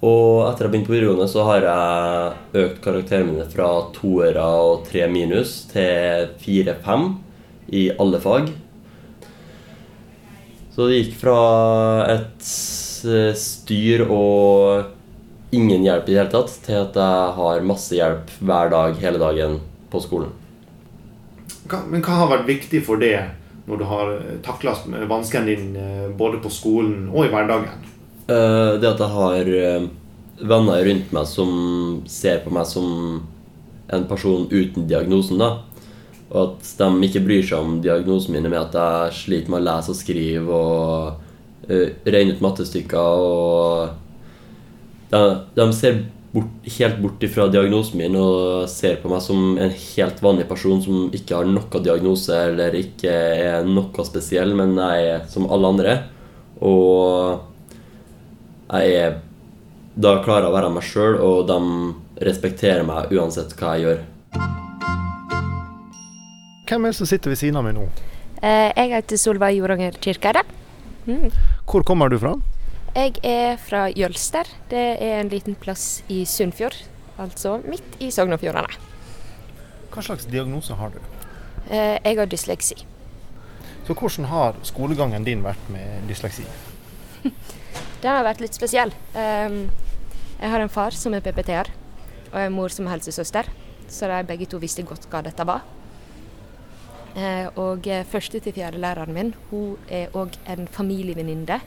[0.04, 4.84] Og etter jeg begynte på videregående, så har jeg økt karakterene mine fra toere og
[4.88, 7.08] tre minus til fire-fem
[7.72, 8.50] i alle fag.
[10.76, 11.38] Så det gikk fra
[12.12, 12.50] et
[13.08, 14.92] eh, styr og
[15.56, 19.22] ingen hjelp i det hele tatt, til at jeg har masse hjelp hver dag, hele
[19.22, 20.34] dagen på skolen.
[21.88, 23.16] Men hva har vært viktig for det
[23.66, 24.12] når du har
[24.44, 24.76] takla
[25.08, 27.95] vanskene dine både på skolen og i hverdagen?
[28.26, 29.86] Eh, Det at jeg har eh,
[30.42, 31.50] venner rundt meg som
[32.10, 33.22] ser på meg som
[33.86, 35.62] en person uten diagnosen, da.
[36.32, 39.66] Og at de ikke bryr seg om diagnosen min med at jeg sliter med å
[39.68, 43.92] lese og skrive og uh, regne ut mattestykker og
[45.12, 45.20] de,
[45.54, 46.00] de ser
[46.34, 50.82] bort, helt bort ifra diagnosen min og ser på meg som en helt vanlig person
[50.82, 53.14] som ikke har noe diagnose eller ikke
[53.46, 55.98] er noe spesiell, men jeg er som alle andre.
[56.58, 57.54] Og
[58.70, 59.16] jeg er
[59.96, 64.02] Da klarer jeg å være meg sjøl, og de respekterer meg uansett hva jeg gjør.
[66.66, 67.86] Hvem er det som sitter ved siden av meg nå?
[68.42, 70.42] Eh, Jeg heter Solveig Joranger Kirkeide.
[71.06, 71.30] Mm.
[71.64, 72.34] Hvor kommer du fra?
[72.96, 74.44] Jeg er fra Jølster.
[74.68, 76.76] Det er en liten plass i Sunnfjord.
[77.18, 78.68] Altså midt i Sogn og Fjordane.
[79.94, 80.98] Hva slags diagnose har du?
[81.70, 82.76] Eh, Jeg har dysleksi.
[83.86, 86.44] Så hvordan har skolegangen din vært med dysleksi?
[88.02, 88.92] Den har vært litt spesiell.
[89.14, 89.70] Ehm,
[90.38, 91.70] Jeg har en far som er PPT-er,
[92.30, 93.46] og en mor som er helsesøster.
[93.88, 95.62] Så de begge to visste godt hva dette var.
[97.16, 101.60] Eh, Og eh, første til fjerde læreren min, hun er òg en familievenninne.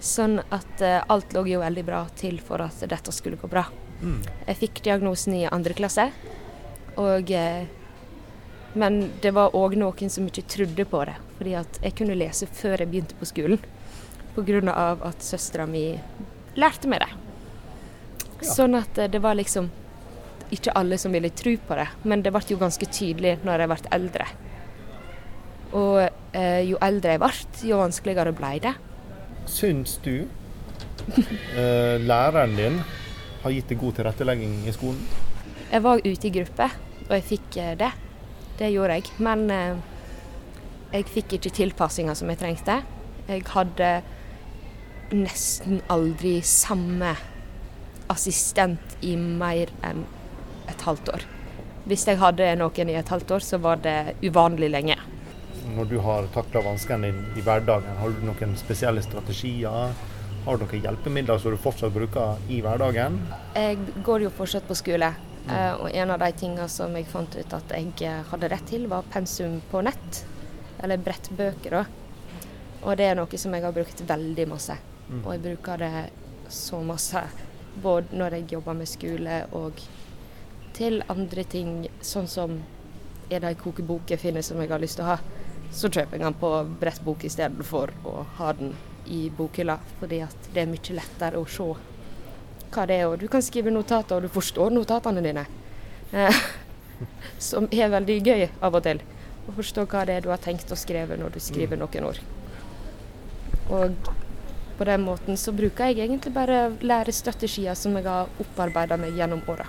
[0.00, 3.64] Sånn at eh, alt lå jo veldig bra til for at dette skulle gå bra.
[4.46, 6.10] Jeg fikk diagnosen i andre klasse,
[6.96, 7.30] og
[8.72, 12.46] Men det var òg noen som ikke trodde på det, fordi at jeg kunne lese
[12.46, 13.58] før jeg begynte på skolen.
[14.34, 14.76] Pga.
[15.04, 15.98] at søstera mi
[16.56, 17.10] lærte meg det.
[18.40, 18.52] Ja.
[18.54, 19.70] Sånn at eh, det var liksom
[20.50, 23.70] ikke alle som ville tro på det, men det ble jo ganske tydelig når jeg
[23.70, 24.28] ble eldre.
[25.78, 25.98] Og
[26.34, 27.32] eh, jo eldre jeg ble,
[27.70, 28.74] jo vanskeligere ble det.
[29.50, 30.26] Syns du
[31.16, 32.80] eh, læreren din
[33.42, 35.04] har gitt deg god tilrettelegging i skolen?
[35.70, 36.66] Jeg var ute i gruppe,
[37.06, 37.90] og jeg fikk eh, det.
[38.58, 39.12] Det gjorde jeg.
[39.22, 39.76] Men eh,
[40.92, 42.80] jeg fikk ikke tilpassinga som jeg trengte.
[43.30, 43.90] Jeg hadde
[45.10, 47.14] nesten aldri samme
[48.10, 50.04] assistent i mer enn
[50.70, 51.26] et halvt år.
[51.88, 54.96] Hvis jeg hadde noen i et halvt år, så var det uvanlig lenge.
[55.74, 59.94] Når du har takla vanskene dine i hverdagen, har du noen spesielle strategier?
[60.44, 63.18] Har du noen hjelpemidler som du fortsatt bruker i hverdagen?
[63.54, 65.12] Jeg går jo fortsatt på skole.
[65.46, 65.54] Mm.
[65.56, 68.86] Eh, og en av de tingene som jeg fant ut at jeg hadde rett til,
[68.90, 70.22] var pensum på nett.
[70.82, 71.84] Eller brettbøker, da.
[72.80, 74.76] Og det er noe som jeg har brukt veldig masse.
[75.08, 75.22] Mm.
[75.24, 75.92] Og jeg bruker det
[76.52, 77.22] så masse.
[77.82, 79.80] Både når jeg jobber med skole og
[80.76, 82.58] til andre ting, sånn som
[83.30, 85.18] er det ei kokebok jeg finner som jeg har lyst til å ha,
[85.70, 88.74] så kjøper jeg den på brettbok istedenfor å ha den
[89.10, 91.68] i bokhylla, fordi at det er mye lettere å se
[92.70, 93.06] hva det er.
[93.10, 95.46] Og du kan skrive notater, og du forstår notatene dine.
[96.12, 96.42] Eh,
[97.50, 99.02] som er veldig gøy av og til.
[99.48, 101.84] Å forstå hva det er du har tenkt å skrive når du skriver mm.
[101.84, 102.20] noen ord.
[103.70, 104.10] Og
[104.80, 109.42] på den måten så bruker jeg egentlig bare lærestrategier som jeg har opparbeida meg gjennom
[109.52, 109.68] åra.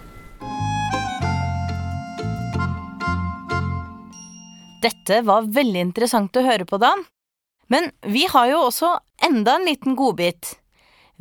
[4.82, 7.04] Dette var veldig interessant å høre på, Dan.
[7.72, 8.96] Men vi har jo også
[9.28, 10.56] enda en liten godbit.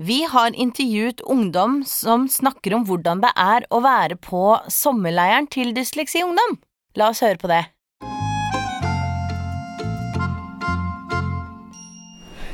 [0.00, 5.74] Vi har intervjuet ungdom som snakker om hvordan det er å være på sommerleiren til
[5.76, 6.56] Dysleksi Ungdom.
[6.96, 7.66] La oss høre på det.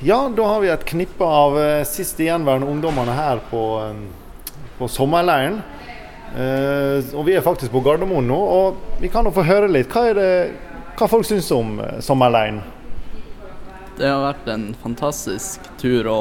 [0.00, 4.02] Ja, da har vi et knippe av uh, siste gjenværende ungdommene her på, um,
[4.76, 5.62] på sommerleiren.
[6.36, 9.88] Uh, og vi er faktisk på Gardermoen nå, og vi kan jo få høre litt.
[9.88, 10.28] Hva er det
[11.00, 12.60] hva folk syns om uh, sommerleiren?
[13.96, 16.18] Det har vært en fantastisk tur å,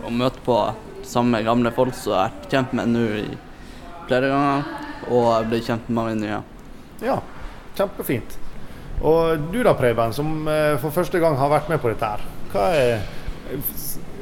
[0.00, 0.56] å møte på
[1.04, 3.28] samme gamle folk som jeg har vært kjent med nå i
[4.08, 4.68] flere ganger,
[5.10, 6.42] og jeg blir kjent med mange nye.
[7.04, 7.20] Ja,
[7.76, 8.40] kjempefint.
[9.04, 12.30] Og du da, Preben, som uh, for første gang har vært med på dette her.
[12.50, 13.02] Hva er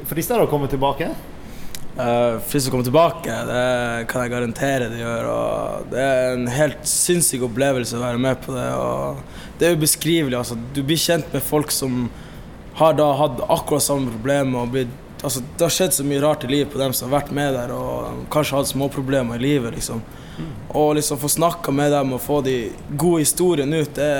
[0.09, 1.09] Frister det å komme tilbake?
[1.99, 5.27] Uh, Frister å komme tilbake, det kan jeg garantere det gjør.
[5.33, 8.67] Og det er en helt sinnssyk opplevelse å være med på det.
[8.77, 10.37] Og det er ubeskrivelig.
[10.37, 10.57] Altså.
[10.75, 12.05] Du blir kjent med folk som
[12.79, 14.55] har da hatt akkurat samme problem.
[14.61, 17.19] Og blitt, altså, det har skjedd så mye rart i livet på dem som har
[17.19, 19.75] vært med der og kanskje hatt småproblemer i livet.
[19.77, 20.05] liksom.
[20.39, 20.51] Mm.
[20.79, 22.59] Og liksom få snakka med dem og få de
[22.93, 24.13] gode historiene ut, det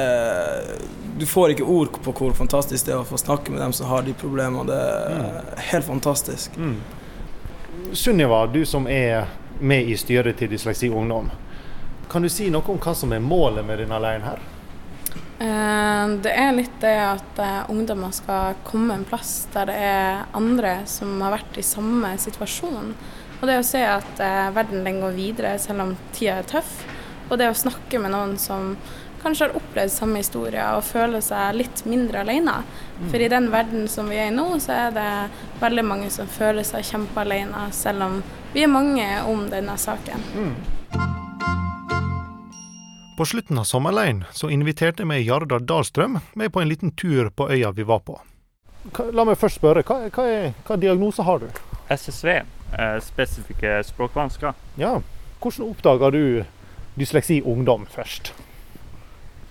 [1.20, 3.90] Du får ikke ord på hvor fantastisk det er å få snakke med dem som
[3.92, 4.64] har de problemene.
[4.70, 5.50] Det er mm.
[5.72, 6.56] helt fantastisk.
[6.56, 6.78] Mm.
[7.92, 9.28] Sunniva, du som er
[9.60, 11.28] med i styret til Dysleksi Ungdom.
[12.10, 14.40] Kan du si noe om hva som er målet med denne leiren her?
[15.40, 20.24] Eh, det er litt det at eh, ungdommer skal komme en plass der det er
[20.36, 22.96] andre som har vært i samme situasjon.
[23.40, 26.74] Og det å se at eh, verden den går videre selv om tida er tøff.
[27.30, 28.74] Og det å snakke med noen som
[29.22, 32.60] kanskje har opplevd samme historie og føler seg litt mindre alene.
[33.00, 33.10] Mm.
[33.12, 35.10] For i den verden som vi er i nå, så er det
[35.62, 38.20] veldig mange som føler seg kjempealene, selv om
[38.54, 40.26] vi er mange om denne saken.
[40.36, 40.56] Mm.
[43.20, 47.50] På slutten av sommerleiren så inviterte vi Jardar Dahlstrøm med på en liten tur på
[47.52, 48.16] øya vi var på.
[49.12, 51.50] La meg først spørre, hva, hva, er, hva diagnose har du?
[51.92, 52.30] SSV,
[52.80, 54.56] eh, spesifikke språkvansker.
[54.80, 55.02] Ja,
[55.40, 56.44] Hvordan oppdaga du
[57.00, 58.34] dysleksi ungdom først?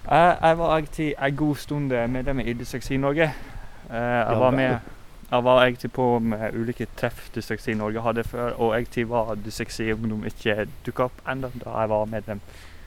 [0.09, 3.35] Jeg var egentlig en god stund medlem i Dysleksi Norge.
[3.91, 4.79] Jeg var, med,
[5.31, 9.91] jeg var egentlig på med ulike treff Dysleksi Norge hadde før, og egentlig var Dysleksi
[9.93, 12.41] Ungdom ikke dukka opp ennå da jeg var medlem.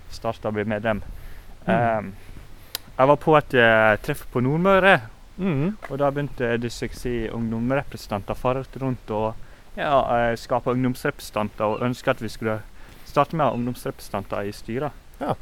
[0.10, 1.04] Starta å bli medlem.
[1.68, 2.12] Mm.
[2.98, 4.98] Jeg var på et uh, treff på Nordmøre,
[5.38, 5.68] mm.
[5.90, 9.34] og da begynte Dysleksi Ungdom-representanter fare rundt og
[9.78, 12.60] ja, skape ungdomsrepresentanter, og ønske at vi skulle
[13.06, 14.98] starte med ungdomsrepresentanter i styret.
[15.22, 15.38] Ja.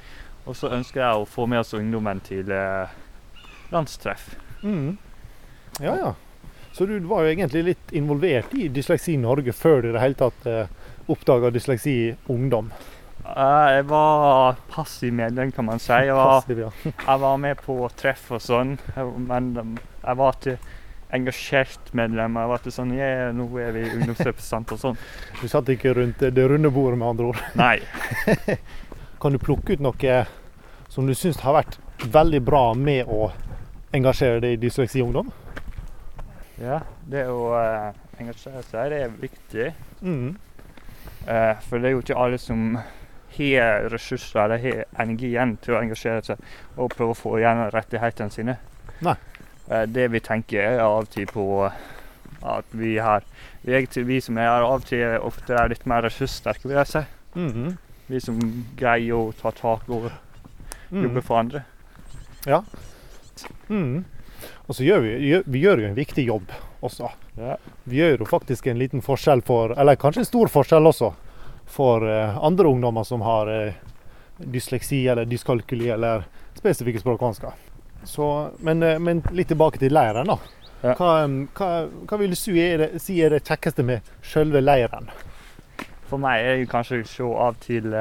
[0.50, 2.98] Og så ønsker jeg å få med oss ungdommen til eh,
[3.70, 4.32] landstreff.
[4.66, 4.98] Mm.
[5.78, 6.14] Ja, ja.
[6.74, 10.18] Så du var jo egentlig litt involvert i Dysleksi Norge før du i det hele
[10.18, 10.72] tatt eh,
[11.10, 12.72] oppdaga Dysleksi Ungdom?
[13.30, 15.94] Jeg var passiv medlem, kan man si.
[15.94, 16.72] Jeg var, passiv, ja.
[17.10, 18.78] jeg var med på treff og sånn,
[19.30, 20.58] men um, jeg var ikke
[21.14, 22.42] engasjert medlem.
[22.42, 25.00] Jeg var ikke sånn yeah, nå er vi ungdomsrepresentanter og sånn.
[25.44, 27.44] Du satt ikke rundt det runde bordet, med andre ord?
[27.60, 27.76] Nei.
[29.22, 30.24] kan du plukke ut noe
[31.00, 31.78] som du syns har vært
[32.12, 33.30] veldig bra med å
[33.96, 35.30] engasjere deg i Dysleksi Ungdom?
[36.60, 39.70] Ja, det å uh, engasjere seg, det er viktig.
[40.04, 40.36] Mm.
[41.24, 42.76] Uh, for det er jo ikke alle som
[43.38, 46.44] har ressurser eller har energi igjen til å engasjere seg
[46.76, 48.60] og prøve å få igjen rettighetene sine.
[49.00, 49.16] Nei.
[49.72, 51.50] Uh, det vi tenker er av og til på
[52.44, 53.24] at vi her
[53.64, 56.92] vi, vi som er her, av og til ofte er litt mer ressurssterke, vil jeg
[56.92, 57.10] si.
[57.40, 57.78] Mm -hmm.
[58.08, 60.12] Vi som greier å ta tak og
[60.92, 61.04] Mm.
[61.04, 61.64] jobbe for andre.
[62.46, 62.64] Ja.
[63.68, 64.04] Mm.
[64.66, 66.52] Og så gjør vi, vi gjør jo en viktig jobb
[66.86, 67.10] også.
[67.40, 67.58] Ja.
[67.84, 71.12] Vi gjør jo faktisk en liten forskjell for, eller kanskje en stor forskjell også,
[71.70, 73.74] for uh, andre ungdommer som har uh,
[74.40, 76.26] dysleksi eller dyskalkuli eller
[76.58, 77.52] spesifikke språkvansker.
[78.04, 80.38] Så, men, uh, men, litt tilbake til leiren, da.
[80.80, 80.94] Ja.
[80.96, 81.14] Hva,
[81.58, 81.72] hva,
[82.08, 85.10] hva, vil du si er, det, si er det kjekkeste med selve leiren?
[86.08, 87.92] For meg er det kanskje å se av til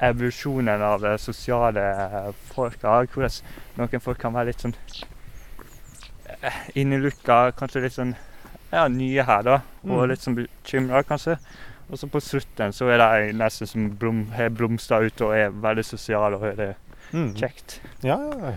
[0.00, 2.78] evolusjonen av det sosiale folk.
[2.80, 3.42] Hvordan
[3.78, 4.74] noen folk kan være litt sånn
[6.78, 8.14] innelukka, kanskje litt sånn
[8.72, 9.58] ja, nye her, da.
[9.84, 10.08] Og Mm.
[10.08, 11.38] litt sånn bekymra, kanskje.
[11.90, 15.50] Og så på slutten så er de nesten som blom, har blomstra ut og er
[15.50, 16.76] veldig sosiale og er det
[17.12, 17.34] Mm.
[17.34, 17.80] kjekt.
[18.02, 18.54] Ja, ja,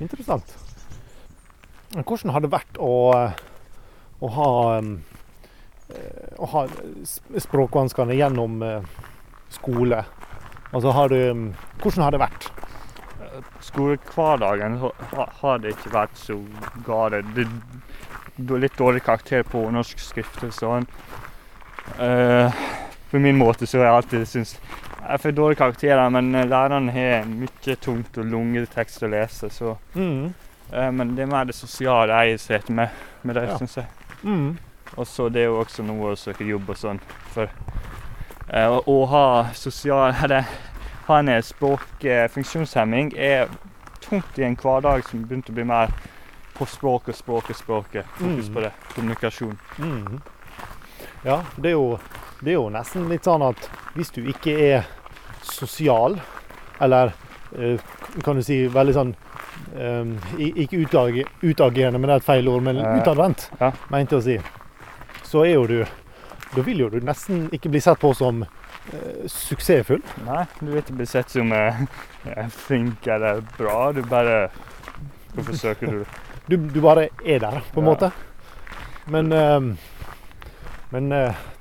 [0.00, 0.56] interessant.
[1.94, 3.32] Men Hvordan har det vært å,
[4.20, 4.82] å ha
[6.38, 6.66] å ha
[7.38, 8.82] språkvanskene gjennom eh,
[10.72, 10.80] skole?
[10.80, 12.50] Altså har du um, Hvordan har det vært?
[13.60, 16.36] Skolehverdagen ha- har det ikke vært så
[16.86, 17.22] gale.
[17.34, 20.86] Det er litt dårlig karakter på norsk skrift og sånn.
[21.98, 22.52] Eh,
[23.10, 24.56] på min måte så har jeg alltid syntes
[25.02, 29.50] jeg får dårlige karakterer, men eh, læreren har mye tungt og lunge tekst å lese,
[29.50, 30.32] så Mm.
[30.72, 32.88] eh, Men det er mer det sosiale jeg sliter med,
[33.22, 33.56] med det, Ja.
[33.58, 33.86] syns jeg.
[34.24, 34.58] Mm.
[34.96, 37.00] Og så det er jo også noe å søke jobb og sånn.
[37.34, 37.48] For
[38.52, 39.24] å, å ha
[39.56, 40.44] sosial Eller
[41.08, 41.28] ha en
[42.04, 43.48] eh, funksjonshemming er
[44.04, 45.90] tungt i en hverdag som begynte å bli mer
[46.52, 48.06] på språk og språk og språket.
[48.18, 48.54] Fokus Mm.
[48.54, 48.72] på det.
[48.94, 49.58] Kommunikasjon.
[49.78, 50.20] Mm.
[51.24, 51.98] Ja, det er, jo,
[52.42, 54.86] det er jo nesten litt sånn at hvis du ikke er
[55.42, 56.18] sosial,
[56.80, 57.12] eller
[57.58, 57.80] eh,
[58.24, 59.14] kan du si veldig sånn
[59.76, 60.82] eh, Ikke
[61.42, 63.72] utagerende, men det er et feil ord, men Eh, utadvendt, ja.
[63.90, 64.38] mente å si,
[65.24, 65.78] så er jo du
[66.54, 70.02] Da vil jo du nesten ikke bli sett på som eh, suksessfull.
[70.26, 71.80] Nei, du vil ikke bli sett som eh,
[72.28, 73.92] eh, flink eller bra.
[73.96, 74.50] Du bare
[75.32, 76.04] Hvorfor søker du?
[76.50, 77.92] Du, du bare er der, på en Ja.
[77.92, 78.08] måte.
[79.06, 79.60] Men, eh,
[80.90, 81.12] men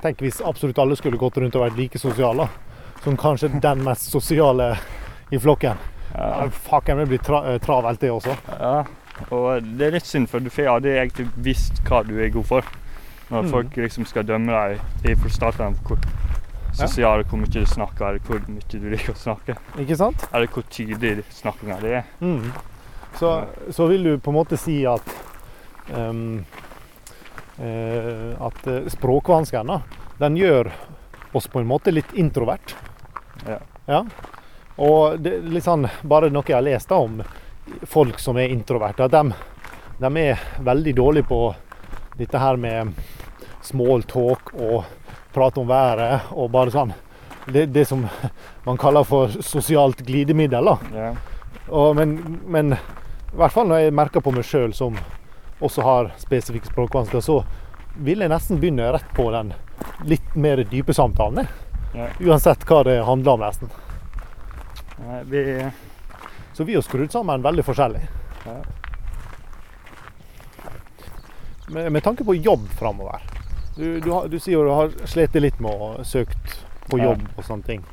[0.01, 2.49] tenk hvis absolutt alle skulle gått rundt og vært like sosiale.
[3.05, 4.73] Som kanskje den mest sosiale
[5.31, 5.77] i flokken.
[6.15, 6.49] Ja.
[6.51, 8.33] Faken, det blir tra eh, travelt, det også.
[8.59, 8.81] Ja,
[9.29, 12.49] og det er litt synd, for du får aldri egentlig visst hva du er god
[12.49, 12.67] for.
[13.31, 13.51] Når Mm.
[13.51, 14.51] folk liksom skal dømme
[15.03, 15.97] deg starten av hvor
[16.73, 19.55] sosiale, hvor mye du snakker, eller hvor mye du liker å snakke.
[19.79, 20.25] Ikke sant?
[20.33, 22.03] Eller hvor tydelig snakkinga di er.
[22.21, 22.51] Mm.
[23.19, 23.31] Så,
[23.71, 25.03] så vil du på en måte si at
[25.95, 26.45] um,
[27.59, 29.81] uh, At eh, språkvanskene,
[30.19, 30.71] den gjør
[31.33, 32.75] oss på en måte litt introvert.
[33.47, 33.59] Ja.
[33.87, 34.05] Ja.
[34.77, 37.21] Og det litt sånn, bare noe jeg har lest da om
[37.87, 39.33] folk som er introverte, at de,
[40.01, 41.41] de er veldig dårlige på
[42.17, 42.93] dette her med
[43.71, 44.83] small talk og
[45.33, 46.93] prate om været og bare sånn.
[47.47, 48.05] Det, det som
[48.67, 50.75] man kaller for sosialt glidemiddel.
[50.93, 51.13] Ja.
[51.71, 54.97] Og, men, men i hvert fall når jeg merker på meg sjøl, som
[55.61, 57.41] også har spesifikke språkvansker, så
[58.01, 59.53] vil jeg nesten begynne rett på den
[60.07, 61.47] litt mer dype samtalen.
[61.95, 62.13] Yeah.
[62.23, 63.71] Uansett hva det handler om, nesten.
[65.01, 65.41] Nei, vi
[66.53, 68.01] Så vi er skrudd sammen veldig forskjellig.
[68.45, 68.57] Ja.
[71.71, 73.23] Med, med tanke på jobb framover.
[73.77, 76.35] Du, du, har- du sier jo du har slitt litt med å søke
[76.91, 77.83] på jobb og sånne ting.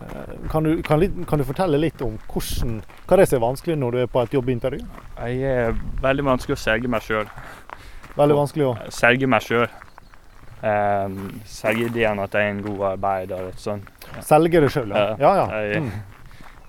[0.00, 3.44] Eh, Kan du, kan, kan du fortelle litt om hvordan, hva det er som er
[3.44, 4.80] vanskelig når du er på et jobbintervju?
[5.20, 7.28] Jeg er veldig vanskelig å selge meg sjøl.
[8.16, 9.68] Veldig vanskelig å Selge meg sjøl.
[10.60, 13.80] Um, selge ideen at jeg er en god arbeider og sånn.
[14.24, 15.14] selge det sjøl, ja.
[15.20, 15.60] Ja, ja.
[15.62, 15.92] Jeg, Mm.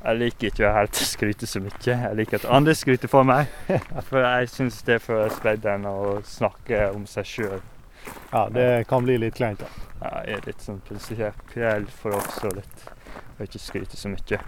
[0.05, 1.79] jeg liker ikke helt å skryte så mye.
[1.83, 3.47] Jeg liker at andre skryter for meg.
[4.09, 5.27] For jeg syns det er for
[5.73, 7.59] enn å snakke om seg sjøl.
[8.31, 8.49] Ja.
[8.49, 9.59] Det kan bli litt kleint.
[9.59, 9.69] da.
[10.01, 10.13] Ja.
[10.25, 12.85] Jeg er litt sånn prinsipiell for også litt
[13.37, 14.39] å ikke skryte så mye.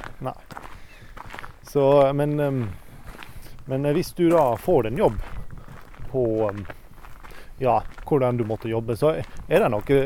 [1.68, 2.36] Så, men,
[3.66, 5.20] men hvis du da får en jobb
[6.12, 6.26] på
[7.62, 9.16] ja, hvordan du måtte jobbe, så
[9.48, 10.00] er det noe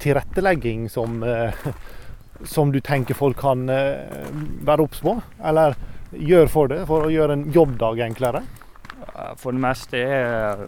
[0.00, 1.52] tilrettelegging som, eh,
[2.44, 4.28] som du tenker folk kan eh,
[4.66, 5.16] være obs på?
[5.44, 5.76] Eller
[6.10, 8.42] gjør for det, for å gjøre en jobbdag enklere?
[9.14, 10.64] Eh, For det meste er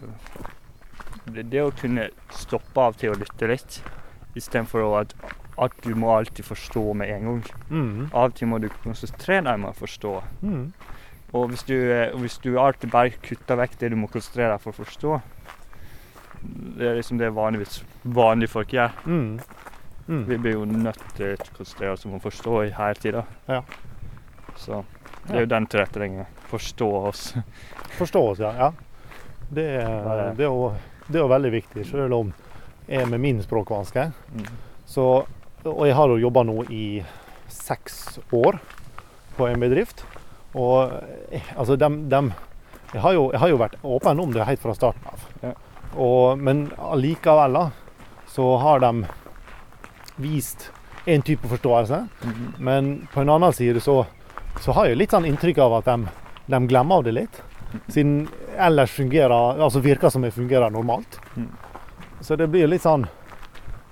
[1.25, 3.79] det, å kunne stoppe av til å lytte litt,
[4.35, 5.15] istedenfor å at
[5.61, 7.43] at du må alltid forstå med en gang.
[7.69, 8.09] Mm.
[8.09, 10.13] Av og til må du konsentrere deg med å forstå.
[10.41, 10.63] Mm.
[11.33, 14.61] Og hvis du, eh, hvis du alltid bare kutter vekk det du må konsentrere deg
[14.61, 15.21] for å forstå
[16.43, 18.91] Det er liksom det vanligvis vanlige folk gjør.
[19.05, 19.39] Mm.
[20.07, 20.23] Mm.
[20.27, 23.23] Vi blir jo nødt til å konsentrere oss om å forstå i hele tida.
[23.47, 23.61] Ja.
[24.59, 24.83] Så
[25.27, 26.27] det er jo den tilretteleggingen.
[26.51, 27.33] Forstå oss.
[27.99, 28.51] Forstå oss, ja.
[28.57, 28.73] ja.
[29.53, 29.67] Det,
[30.35, 30.73] det, jo,
[31.07, 32.33] det er jo veldig viktig, selv om
[32.87, 34.45] jeg med min språkvanske Mm.
[34.85, 35.25] så,
[35.65, 37.03] Og jeg har jo jobba nå i
[37.47, 38.59] seks år
[39.37, 40.03] på en bedrift.
[40.53, 40.91] Og
[41.31, 42.33] eh, altså, dem, dem
[42.93, 45.23] jeg, har jo, jeg har jo vært åpen om det helt fra starten av.
[45.41, 45.53] Ja.
[45.95, 47.71] Og, men allikevel
[48.27, 49.05] så har de
[50.17, 50.69] vist
[51.05, 52.07] en type forståelse.
[52.23, 52.53] Mhm.
[52.59, 54.05] Men på en annen side så,
[54.61, 55.97] så har jeg litt sånn inntrykk av at de,
[56.47, 57.41] de glemmer av det litt.
[57.87, 61.19] Siden ellers fungerer, altså virker som jeg fungerer normalt.
[61.35, 61.49] Mm.
[62.21, 63.03] Så det blir litt sånn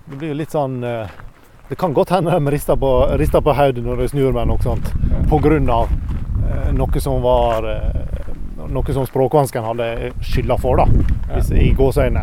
[0.06, 1.10] Det blir litt sånn eh,
[1.67, 4.63] Det kan godt hende de rister på, rister på hodet når de snur meg noe
[4.63, 4.94] sånt.
[5.32, 8.00] Av eh, noe som var eh,
[8.72, 11.41] Noe som språkvansken hadde skylda for, da.
[11.58, 12.22] I gåseøyne.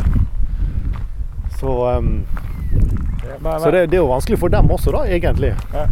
[1.59, 2.12] Så um,
[3.61, 5.53] så det, det er jo vanskelig for dem også, da, egentlig.
[5.75, 5.85] Ja.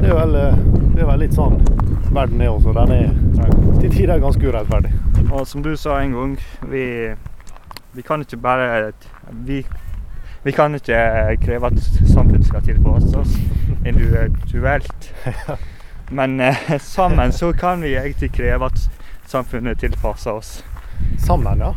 [0.00, 0.60] Det er vel, eh,
[0.94, 1.58] det er vel litt sånn
[2.14, 2.72] verden er også.
[2.76, 3.10] Den er
[3.80, 4.92] til tider ganske urettferdig.
[5.32, 6.36] Og som du sa en gang,
[6.70, 6.84] vi,
[7.92, 8.92] vi kan ikke bare
[9.32, 9.62] vi,
[10.44, 11.80] vi kan ikke kreve at
[12.12, 13.34] samfunnet skal tilpasse oss
[13.86, 15.14] individuelt.
[16.10, 18.90] Men eh, sammen så kan vi egentlig kreve at
[19.26, 20.64] samfunnet tilpasser oss.
[21.18, 21.74] Sammen, ja.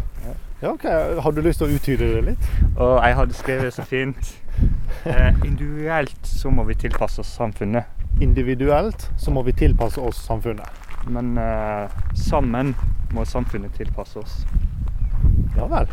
[0.62, 0.84] ja ok.
[1.24, 2.52] Har du lyst til å uttyde det litt?
[2.78, 4.38] Og jeg hadde skrevet så fint.
[5.06, 7.84] Eh, individuelt så må vi tilpasse oss samfunnet.
[8.22, 10.81] Individuelt så må vi tilpasse oss samfunnet.
[11.08, 12.74] Men eh, sammen
[13.14, 14.44] må samfunnet tilpasse oss.
[15.58, 15.88] Ja vel.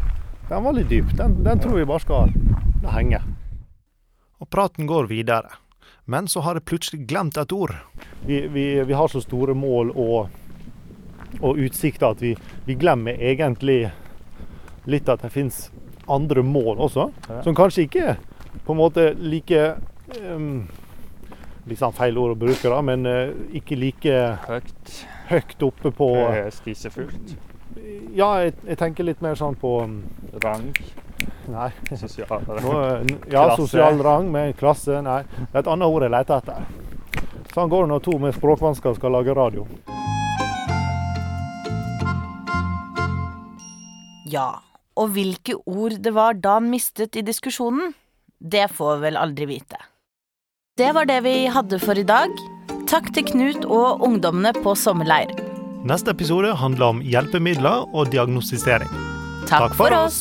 [0.48, 1.10] Den var litt dyp.
[1.16, 2.34] Den, den tror vi bare skal
[2.82, 3.20] la henge.
[4.38, 5.50] Og praten går videre.
[6.08, 7.74] Men så har jeg plutselig glemt et ord.
[8.24, 10.30] Vi, vi, vi har så store mål og,
[11.40, 13.90] og utsikter at vi, vi glemmer egentlig
[14.88, 15.66] litt at det fins
[16.08, 17.42] andre mål også, Ja.
[17.44, 18.20] som kanskje ikke er
[18.64, 19.58] på en måte like
[20.24, 20.62] um,
[21.68, 24.14] Litt sånn feil ord å bruke, da, men eh, ikke like
[24.46, 24.92] Høyt.
[25.28, 26.08] høyt oppe på
[26.56, 27.34] Spisefullt.
[28.16, 29.98] Ja, jeg, jeg tenker litt mer sånn på um,
[30.42, 30.70] Rang.
[31.48, 31.68] Nei.
[31.96, 32.72] Sosial Nå,
[33.04, 33.62] n- ja, Klasse.
[33.62, 34.98] sosial rang med klasse.
[35.04, 36.66] Nei, det er et annet ord jeg leter etter.
[37.54, 39.64] Sånn går det når to med språkvansker skal lage radio.
[44.28, 44.48] Ja,
[44.98, 47.94] og hvilke ord det var Dan mistet i diskusjonen,
[48.38, 49.78] det får vi vel aldri vite.
[50.78, 52.30] Det var det vi hadde for i dag.
[52.86, 55.32] Takk til Knut og ungdommene på sommerleir.
[55.82, 58.92] Neste episode handler om hjelpemidler og diagnostisering.
[59.50, 60.20] Takk for oss!